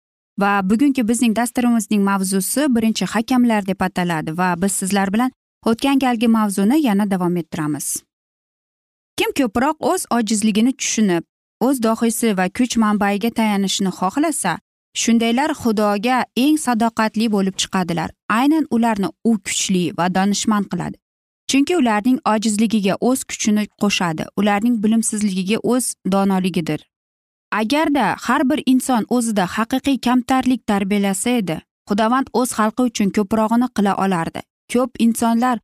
Va 0.39 0.61
bugungi 0.69 1.07
bizning 1.07 1.35
dasturimizning 1.35 2.03
mavzusi 2.03 2.67
birinchi 2.75 3.05
hakamlar 3.05 3.67
deb 3.67 3.81
ataladi 3.81 4.37
va 4.37 4.55
biz 4.61 4.71
sizlar 4.71 5.13
bilan 5.13 5.31
o'tgan 5.65 5.99
galgi 5.99 6.27
mavzuni 6.27 6.81
yana 6.85 7.11
davom 7.11 7.37
ettiramiz. 7.37 8.03
Kim 9.17 9.31
ko'proq 9.39 9.75
o'z 9.91 10.05
ojizligini 10.17 10.73
tushunib 10.73 11.23
o'z 11.59 11.83
dohiysi 11.83 12.37
va 12.37 12.49
kuch 12.57 12.77
manbaiga 12.77 13.29
tayanishni 13.29 13.91
xohlasa 13.99 14.57
shundaylar 15.01 15.51
xudoga 15.61 16.17
eng 16.35 16.57
sadoqatli 16.65 17.31
bo'lib 17.35 17.55
chiqadilar. 17.61 18.09
Aynan 18.29 18.65
ularni 18.75 19.09
u 19.23 19.37
kuchli 19.45 19.83
va 19.97 20.05
donishmand 20.15 20.65
qiladi. 20.71 20.97
Chunki 21.49 21.75
ularning 21.81 22.19
ojizligiga 22.33 22.95
o'z 23.01 23.23
kuchini 23.29 23.67
qo'shadi. 23.81 24.23
Ularning 24.39 24.75
bilimsizligiga 24.83 25.57
o'z 25.73 25.95
donoligidir. 26.13 26.90
Agarda 27.51 28.15
har 28.25 28.49
bir 28.49 28.63
inson 28.65 29.05
o'zida 29.09 29.45
haqiqiy 29.45 29.97
kamtarlik 30.07 30.61
tarbiyalasa 30.67 31.29
edi 31.41 31.57
xudovand 31.89 32.27
o'z 32.33 32.49
xalqi 32.57 32.81
uchun 32.89 33.09
ko'prog'ini 33.17 33.67
qila 33.77 33.93
olardi. 34.05 34.41
Ko'p 34.73 34.91
insonlar 35.05 35.57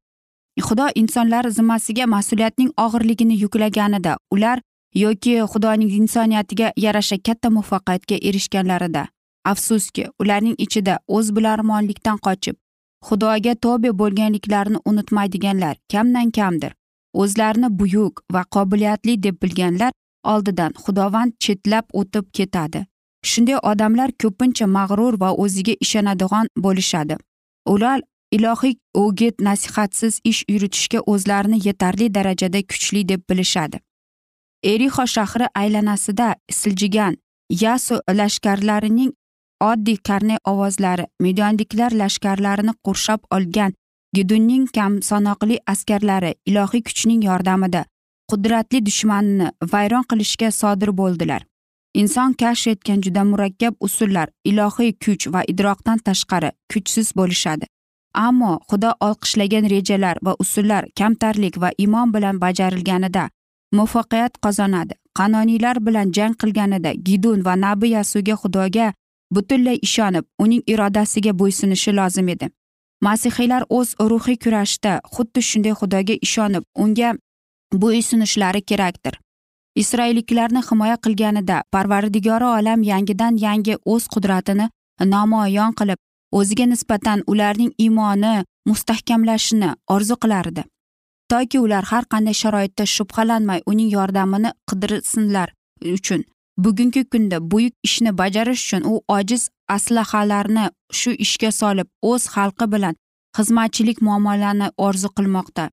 xudo 0.67 0.87
insonlar 1.01 1.49
zimmasiga 1.57 2.05
mas'uliyatning 2.15 2.71
og'irligini 2.85 3.35
yuklaganida 3.43 4.17
ular 4.31 4.57
yoki 5.03 5.33
xudoning 5.51 5.91
insoniyatiga 6.01 6.71
yarasha 6.85 7.17
katta 7.27 7.49
muvaffaqiyatga 7.49 8.15
erishganlarida. 8.27 9.03
Afsuski 9.51 10.03
ularning 10.21 10.55
ichida 10.65 10.99
o'zbilarmonlikdan 11.07 12.17
qochib 12.25 12.55
xudoga 13.07 13.53
tobe 13.65 13.91
bo'lganliklarini 13.99 14.79
unutmaydiganlar 14.89 15.75
kamdan 15.91 16.31
kamdir 16.37 16.71
o'zlarini 17.13 17.69
buyuk 17.79 18.23
va 18.33 18.43
qobiliyatli 18.55 19.23
deb 19.23 19.35
bilganlar 19.43 19.91
oldidan 20.33 20.71
xudovand 20.83 21.33
chetlab 21.45 21.85
o'tib 22.01 22.25
ketadi. 22.37 22.85
Shunday 23.29 23.57
odamlar 23.71 24.09
ko'pincha 24.23 24.67
mag'rur 24.77 25.19
va 25.23 25.29
o'ziga 25.43 25.75
ishonadigan 25.85 26.47
bo'lishadi. 26.65 27.15
Ular 27.73 27.99
ilohiy 28.31 28.75
o'git 29.03 29.41
nasihatsiz 29.47 30.19
ish 30.31 30.41
yuritishga 30.53 30.99
o'zlarini 31.13 31.59
yetarli 31.67 32.13
darajada 32.17 32.61
kuchli 32.71 33.09
deb 33.09 33.21
bilishadi. 33.29 33.77
Erixo 34.63 35.05
shahri 35.15 35.47
aylanasida 35.61 36.35
siljigan 36.59 37.17
yasu 37.49 37.99
lashkarlarining 38.19 39.11
oddiy 39.61 39.97
karnay 40.07 40.39
ovozlari 40.45 41.05
midyonliklar 41.19 41.91
lashkarlarini 42.01 42.73
qurshab 42.85 43.21
olgan 43.31 43.73
gidunning 44.15 44.65
kam 44.77 45.01
sanoqli 45.09 45.59
askarlari 45.73 46.31
ilohiy 46.45 46.83
kuchning 46.89 47.23
yordamida 47.29 47.85
qudratli 48.31 48.79
dushmanni 48.87 49.47
vayron 49.73 50.03
qilishga 50.09 50.51
sodir 50.51 50.91
bo'ldilar. 50.99 51.41
Inson 52.01 52.33
kashf 52.41 52.67
etgan 52.73 53.01
juda 53.05 53.23
murakkab 53.31 53.73
usullar 53.87 54.27
ilohiy 54.49 54.91
kuch 55.05 55.27
va 55.33 55.41
idroqdan 55.51 55.97
tashqari 56.07 56.51
kuchsiz 56.71 57.07
bo'lishadi. 57.19 57.65
Ammo 58.13 58.51
xudo 58.69 58.91
olqishlagan 59.07 59.65
rejalar 59.73 60.17
va 60.25 60.35
usullar 60.43 60.83
kamtarlik 60.99 61.57
va 61.61 61.69
imon 61.85 62.13
bilan 62.13 62.41
bajarilganida 62.43 63.29
muvaffaqiyat 63.77 64.33
qozonadi. 64.45 64.93
Qanoniylar 65.17 65.77
bilan 65.85 66.11
jang 66.17 66.33
qilganida 66.41 66.91
gidun 67.07 67.45
va 67.45 67.53
nabi 67.65 67.87
yasuga 67.97 68.35
xudoga 68.41 68.87
butunlay 69.35 69.77
ishonib 69.87 70.25
uning 70.43 70.63
irodasiga 70.67 71.31
bo'ysunishi 71.39 71.91
lozim 71.99 72.29
edi. 72.29 72.49
Masihiylar 73.01 73.63
o'z 73.77 73.89
ruhiy 74.11 74.37
kurashda 74.43 74.93
xuddi 75.13 75.41
shunday 75.49 75.73
xudoga 75.79 76.15
ishonib 76.27 76.63
unga 76.83 77.09
bo'ysunishlari 77.73 78.61
kerakdir. 78.61 79.19
Isroilliklarni 79.75 80.61
himoya 80.69 80.97
qilganida 81.05 81.63
parvardigori 81.71 82.45
olam 82.59 82.83
yangidan 82.83 83.37
yangi 83.37 83.75
o'z 83.85 84.07
qudratini 84.13 84.69
namoyon 85.13 85.73
qilib 85.79 85.99
o'ziga 86.31 86.65
nisbatan 86.65 87.23
ularning 87.27 87.71
iymoni 87.77 88.33
mustahkamlashini 88.69 89.69
orzu 89.87 90.15
qilardi. 90.23 90.63
Toki 91.29 91.59
ular 91.59 91.83
har 91.91 92.03
qanday 92.13 92.35
sharoitda 92.41 92.85
shubhalanmay 92.95 93.61
uning 93.71 93.89
yordamini 93.97 94.51
qidirsinlar 94.69 95.49
uchun 95.97 96.23
bugungi 96.57 97.03
kunda 97.11 97.37
buyuk 97.51 97.73
ishni 97.87 98.11
bajarish 98.17 98.63
uchun 98.65 98.83
u 98.91 98.93
ojiz 99.17 99.49
aslahalarni 99.75 100.65
shu 100.99 101.11
ishga 101.25 101.51
solib 101.51 101.87
o'z 102.01 102.23
xalqi 102.33 102.65
bilan 102.73 102.95
xizmatchilik 103.37 104.01
muomalani 104.07 104.67
orzu 104.77 105.09
qilmoqda. 105.17 105.69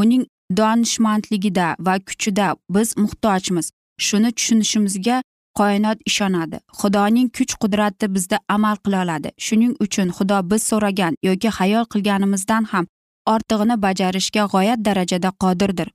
Uning 0.00 0.24
donishmandligida 0.58 1.76
va 1.86 1.94
kuchida 2.08 2.46
biz 2.74 2.96
muhtojmiz. 2.96 3.66
Shuni 4.06 4.30
tushunishimizga 4.36 5.22
koinot 5.58 5.98
ishonadi. 6.10 6.58
Xudoning 6.78 7.28
kuch 7.36 7.54
qudrati 7.62 8.06
bizda 8.14 8.38
amal 8.48 8.76
qila 8.84 9.02
oladi. 9.04 9.30
Shuning 9.46 9.74
uchun 9.84 10.08
xudo 10.16 10.38
biz 10.50 10.62
so'ragan 10.70 11.12
yoki 11.28 11.48
hayol 11.58 11.84
qilganimizdan 11.92 12.64
ham 12.72 12.86
ortig'ini 13.34 13.76
bajarishga 13.84 14.42
g'oyat 14.52 14.80
darajada 14.86 15.30
qodirdir. 15.42 15.88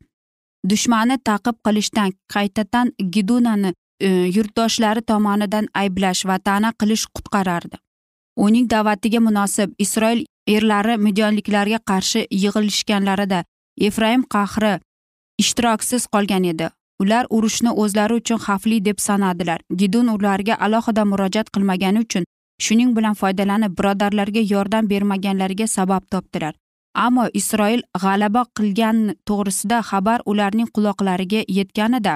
Dushmanni 0.70 1.18
taqib 1.30 1.56
qilishdan 1.66 2.10
qaytadan 2.34 2.88
gidunani 3.16 3.74
E, 4.00 4.10
yurtdoshlari 4.10 5.02
tomonidan 5.02 5.68
ayblash 5.74 6.26
va 6.30 6.38
ta'na 6.40 6.72
qilish 6.82 7.06
qutqarardi. 7.16 7.78
Uning 8.46 8.70
da'vatiga 8.70 9.20
munosib 9.28 9.74
isroil 9.86 10.20
erlari 10.56 10.98
midyonliklarga 11.06 11.80
qarshi 11.92 12.28
yig'ilishganlarida 12.44 13.40
efraim 13.78 14.24
qahri 14.36 14.80
ishtiroksiz 15.38 16.08
qolgan 16.14 16.44
edi. 16.44 16.70
Ular 17.02 17.26
urushni 17.30 17.72
o'zlari 17.84 18.14
uchun 18.14 18.40
xavfli 18.46 18.86
deb 18.86 19.00
sanadilar. 19.00 19.60
Gidun 19.80 20.08
ularga 20.08 20.56
alohida 20.66 21.06
murojaat 21.06 21.50
qilmagani 21.56 22.00
uchun 22.06 22.24
shuning 22.66 22.96
bilan 22.98 23.14
foydalanib 23.14 23.78
birodarlarga 23.80 24.42
yordam 24.54 24.90
bermaganlariga 24.90 25.68
sabab 25.68 26.04
topdilar. 26.12 26.54
Ammo 26.96 27.26
isroil 27.34 27.82
g'alaba 28.04 28.46
qilgan 28.58 28.98
to'g'risida 29.28 29.82
xabar 29.90 30.20
ularning 30.26 30.70
quloqlariga 30.76 31.44
yetganida 31.58 32.16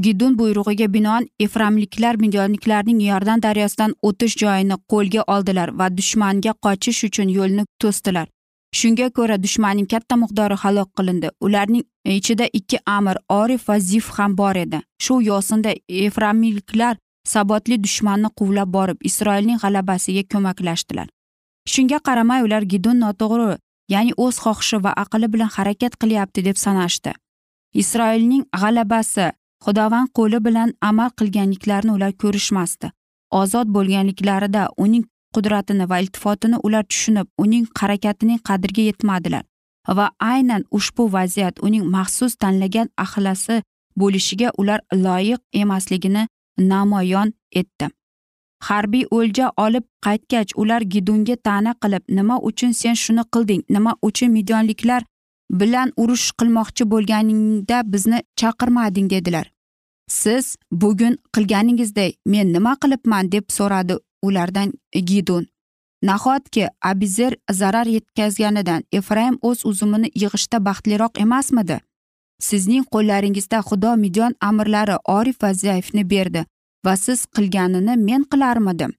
gidun 0.00 0.38
buyrug'iga 0.38 0.92
binoan 0.94 1.26
eframliklar 1.40 2.14
midyonliklarning 2.16 3.00
yordan 3.02 3.42
daryosidan 3.42 3.94
o'tish 4.02 4.36
joyini 4.42 4.76
qo'lga 4.92 5.22
oldilar 5.26 5.68
va 5.78 5.88
dushmanga 5.96 6.52
qochish 6.64 7.04
uchun 7.08 7.28
yo'lni 7.38 7.64
to'sdilar. 7.82 8.28
Shunga 8.78 9.08
ko'ra 9.16 9.36
dushmanning 9.44 9.88
katta 9.92 10.16
miqdori 10.22 10.56
halok 10.62 10.90
qilindi. 10.98 11.28
Ularning 11.40 11.84
ichida 12.04 12.46
ikki 12.58 12.78
amir 12.96 13.16
orif 13.28 13.68
va 13.68 13.78
zif 13.78 14.10
ham 14.18 14.36
bor 14.36 14.56
edi. 14.64 14.80
Shu 15.04 15.20
yo'sinda 15.30 15.74
eframliklar 15.88 16.96
sabotli 17.32 17.82
dushmanni 17.84 18.28
quvlab 18.38 18.72
borib 18.76 18.98
isroilning 19.08 19.58
g'alabasiga 19.64 20.22
ko'maklashdilar. 20.32 21.08
Shunga 21.72 21.98
qaramay 22.06 22.40
ular 22.46 22.62
gidun 22.72 22.98
noto'g'ri 23.04 23.50
ya'ni 23.94 24.12
o'z 24.24 24.36
xohishi 24.44 24.82
va 24.84 24.92
aqli 25.04 25.28
bilan 25.34 25.50
harakat 25.56 25.92
qilyapti 26.02 26.44
deb 26.48 26.56
sanashdi. 26.64 27.12
Isroilning 27.82 28.44
g'alabasi 28.62 29.26
xudovand 29.64 30.08
qo'li 30.18 30.38
bilan 30.46 30.74
amal 30.90 31.10
qilganliklarini 31.18 31.92
ular 31.96 32.12
ko'rishmasdi. 32.22 32.90
Ozod 33.40 33.68
bo'lganliklarida 33.76 34.62
uning 34.84 35.04
qudratini 35.34 35.88
va 35.90 36.00
iltifotini 36.02 36.56
ular 36.66 36.84
tushunib 36.90 37.26
uning 37.44 37.66
harakatining 37.80 38.40
qadriga 38.48 38.82
yetmadilar 38.90 39.44
va 39.98 40.10
aynan 40.20 40.64
ushbu 40.70 41.12
vaziyat 41.12 41.62
uning 41.66 41.84
maxsus 41.96 42.36
tanlagan 42.36 42.88
axlasi 42.96 43.62
bo'lishiga 43.96 44.52
ular 44.58 44.80
loyiq 44.92 45.40
emasligini 45.52 46.28
namoyon 46.58 47.32
etdi. 47.52 47.88
Harbiy 48.62 49.04
o'lja 49.10 49.52
olib 49.56 49.84
qaytgach 50.06 50.52
ular 50.56 50.82
gidunga 50.94 51.36
ta'na 51.36 51.72
qilib 51.82 52.02
nima 52.18 52.36
uchun 52.50 52.72
sen 52.72 52.94
shuni 52.94 53.24
qilding? 53.34 53.62
Nima 53.68 53.96
uchun 54.02 54.30
midyonliklar 54.30 55.02
bilan 55.60 55.92
urush 55.96 56.28
qilmoqchi 56.38 56.84
bo'lganingda 56.92 57.82
bizni 57.92 58.22
chaqirmading? 58.36 59.10
dedilar. 59.10 59.50
Siz 60.08 60.56
bugun 60.70 61.18
qilganingizday 61.34 62.12
men 62.26 62.52
nima 62.52 62.76
qilibman? 62.82 63.32
deb 63.32 63.44
so'radi 63.48 63.98
ulardan 64.22 64.72
gidun 64.92 65.46
nahotki 66.02 66.68
abizer 66.82 67.36
zarar 67.50 67.86
yetkazganidan 67.86 68.84
efraim 68.92 69.38
o'z 69.42 69.66
uzumini 69.66 70.10
yig'ishda 70.14 70.58
baxtliroq 70.64 71.20
emasmidi? 71.24 71.78
Sizning 72.48 72.84
qo'llaringizda 72.94 73.58
xudo 73.68 73.92
midyon 74.04 74.32
amirlari 74.40 74.96
orif 75.16 75.42
va 75.42 75.52
zaifni 75.54 76.04
berdi 76.10 76.44
va 76.84 76.96
siz 76.96 77.26
qilganini 77.34 77.96
men 78.08 78.22
qilarmidim. 78.30 78.92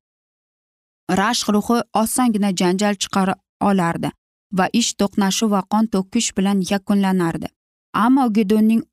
Rashq 1.20 1.48
ruhi 1.56 1.80
osongina 2.04 2.52
janjal 2.60 2.96
chiqara 3.02 3.36
olardi 3.70 4.10
va 4.58 4.66
ish 4.80 4.92
to'qnashuv 5.00 5.50
va 5.56 5.62
qon 5.72 5.86
to'kish 5.94 6.30
bilan 6.38 6.64
yakunlanardi. 6.72 7.48
Ammo 7.94 8.26
gedonning 8.38 8.84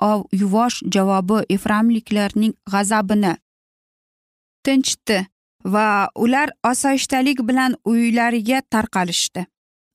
yuvosh 0.41 0.79
javobi 0.95 1.39
eframliklarning 1.55 2.55
g'azabini 2.73 3.33
tinchitdi. 4.65 5.19
Va 5.65 6.09
ular 6.15 6.51
osoyishtalik 6.65 7.39
bilan 7.49 7.77
uylariga 7.85 8.63
tarqalishdi. 8.71 9.47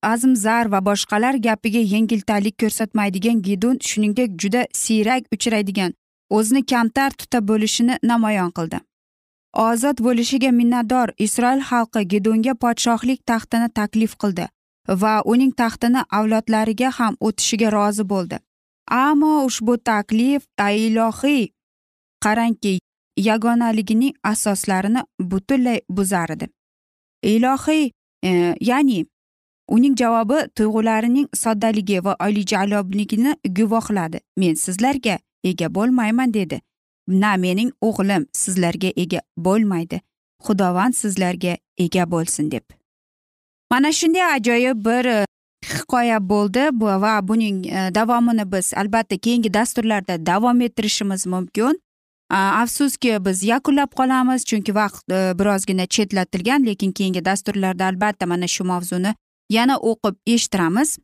Azmzar 0.03 0.71
va 0.71 0.85
boshqalar 0.85 1.35
gapiga 1.35 1.79
yengiltalik 1.79 2.57
ko'rsatmaydigan 2.61 3.41
gidun 3.41 3.77
shuningdek 3.81 4.29
juda 4.41 4.67
siyrak 4.73 5.23
uchraydigan 5.35 5.93
o'zini 6.29 6.65
kamtar 6.65 7.11
tuta 7.11 7.39
bo'lishini 7.47 7.97
namoyon 8.03 8.51
qildi. 8.57 8.79
Ozod 9.53 9.97
bo'lishiga 10.07 10.51
minnatdor 10.51 11.13
isroil 11.25 11.61
xalqi 11.69 12.01
gidunga 12.13 12.53
podshohlik 12.63 13.19
taxtini 13.31 13.69
taklif 13.79 14.15
qildi 14.21 14.47
va 15.01 15.13
uning 15.33 15.51
taxtini 15.61 16.01
avlodlariga 16.17 16.89
ham 16.97 17.13
o'tishiga 17.19 17.71
rozi 17.77 18.03
bo'ldi. 18.13 18.37
Ammo 18.91 19.45
ushbu 19.45 19.77
taklif 19.77 20.41
ilohiy 20.59 21.43
qarangki 22.25 22.79
yagonaligining 23.17 24.13
asoslarini 24.23 25.03
butunlay 25.19 25.81
buzar 25.89 26.29
edi. 26.29 26.47
Ilohiy 27.23 27.91
e, 28.23 28.55
ya'ni 28.61 29.05
uning 29.67 29.97
javobi 29.97 30.47
tuyg'ularining 30.55 31.27
soddaligi 31.33 32.03
va 32.03 32.15
oliyjanobligini 32.19 33.35
guvohladi. 33.45 34.19
Men 34.37 34.53
sizlarga 34.53 35.19
ega 35.43 35.75
bo'lmayman 35.75 36.33
dedi. 36.33 36.61
Na 37.07 37.37
mening 37.37 37.71
o'g'lim 37.81 38.25
sizlarga 38.33 38.91
ega 38.95 39.21
bo'lmaydi. 39.37 40.01
Xudovand 40.45 40.93
sizlarga 40.93 41.57
ega 41.77 42.11
bo'lsin 42.11 42.51
deb. 42.51 42.63
Mana 43.71 43.91
shunday 43.91 44.23
ajoyib 44.23 44.85
bir 44.85 45.05
e, 45.05 45.25
hikoya 45.65 46.19
bo'ldi 46.29 46.69
va 46.81 47.27
buning 47.27 47.65
e, 47.67 47.95
davomini 47.95 48.51
biz 48.51 48.73
albatta 48.73 49.17
keyingi 49.17 49.53
dasturlarda 49.53 50.25
davom 50.25 50.61
ettirishimiz 50.61 51.25
mumkin. 51.27 51.84
Afsuski 52.29 53.25
biz 53.25 53.43
yakunlab 53.43 53.93
qolamiz 53.95 54.45
chunki 54.45 54.75
vaqt 54.75 55.11
e, 55.11 55.33
birozgina 55.39 55.85
chetlatilgan 55.85 56.65
lekin 56.65 56.91
keyingi 56.91 57.25
dasturlarda 57.25 57.85
albatta 57.85 58.25
mana 58.25 58.47
shu 58.47 58.63
mavzuni 58.63 59.15
yana 59.49 59.77
o'qib 59.77 60.15
eshittiramiz. 60.27 60.97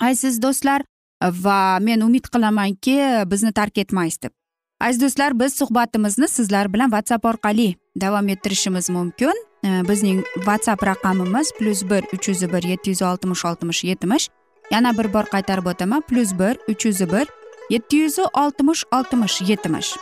Aziz 0.00 0.42
do'stlar 0.42 0.82
va 1.22 1.78
men 1.80 2.00
umid 2.00 2.26
qilamanki 2.34 2.96
bizni 3.26 3.52
tark 3.52 3.78
etmaysiz 3.78 4.22
deb. 4.22 4.32
Aziz 4.80 5.00
do'stlar 5.00 5.40
biz 5.40 5.54
suhbatimizni 5.54 6.28
sizlar 6.28 6.72
bilan 6.72 6.90
whatsapp 6.90 7.24
orqali 7.24 7.74
davom 8.00 8.28
ettirishimiz 8.28 8.90
mumkin. 8.90 9.34
E, 9.64 9.88
bizning 9.88 10.24
whatsapp 10.34 10.82
raqamimiz 10.86 11.52
plyus 11.58 11.82
bir 11.90 12.02
uch 12.14 12.28
yuz 12.28 12.42
bir 12.52 12.62
yetti 12.62 12.90
yuz 12.90 13.02
oltmish 13.02 13.44
oltmish 13.44 13.84
yetmish. 13.84 14.28
Yana 14.70 14.98
bir 14.98 15.12
bor 15.12 15.24
qaytarib 15.24 15.66
o'taman 15.66 16.00
plyus 16.00 16.32
bir 16.38 16.58
uch 16.68 16.86
yuz 16.86 17.00
bir 17.00 17.26
yetti 17.70 17.96
yuz 17.96 18.18
oltmish 18.18 18.84
oltmish 18.92 19.42
yetmish. 19.42 19.96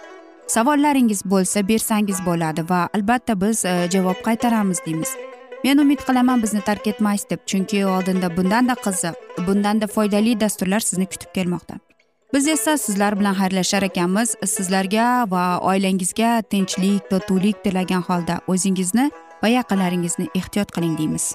Savollaringiz 0.49 1.23
bo'lsa 1.33 1.63
bersangiz 1.69 2.21
bo'ladi 2.27 2.65
va 2.71 2.89
albatta 2.95 3.41
biz 3.41 3.65
e, 3.65 3.89
javob 3.93 4.23
qaytaramiz 4.27 4.81
deymiz. 4.87 5.11
Men 5.65 5.79
umid 5.79 6.01
qilaman 6.07 6.43
bizni 6.43 6.61
tark 6.61 6.87
etmaysiz 6.87 7.31
deb 7.31 7.45
chunki 7.47 7.85
oldinda 7.87 8.37
bundanda 8.37 8.75
qiziq 8.87 9.45
bundanda 9.47 9.87
foydali 9.87 10.41
dasturlar 10.41 10.81
sizni 10.81 11.07
kutib 11.07 11.35
kelmoqda. 11.35 11.79
Biz 12.35 12.49
esa 12.49 12.79
sizlar 12.79 13.21
bilan 13.21 13.35
xayrlashar 13.35 13.83
ekanmiz. 13.83 14.37
Sizlarga 14.45 15.07
va 15.31 15.45
oilangizga 15.71 16.43
tinchlik 16.51 17.11
totuvlik 17.11 17.65
tilagan 17.65 18.03
holda 18.09 18.41
o'zingizni 18.53 19.11
va 19.43 19.49
yaqinlaringizni 19.49 20.29
ehtiyot 20.35 20.73
qiling 20.77 20.99
deymiz. 20.99 21.35